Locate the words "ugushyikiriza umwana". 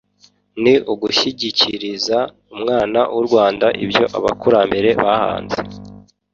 0.91-2.99